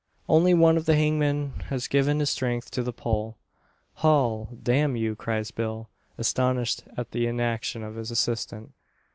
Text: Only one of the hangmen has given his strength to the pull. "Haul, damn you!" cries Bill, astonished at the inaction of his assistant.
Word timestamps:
Only 0.27 0.55
one 0.55 0.77
of 0.77 0.87
the 0.87 0.95
hangmen 0.95 1.53
has 1.67 1.87
given 1.87 2.21
his 2.21 2.31
strength 2.31 2.71
to 2.71 2.81
the 2.81 2.91
pull. 2.91 3.37
"Haul, 3.97 4.49
damn 4.63 4.95
you!" 4.95 5.15
cries 5.15 5.51
Bill, 5.51 5.89
astonished 6.17 6.85
at 6.97 7.11
the 7.11 7.27
inaction 7.27 7.83
of 7.83 7.93
his 7.97 8.09
assistant. 8.09 8.73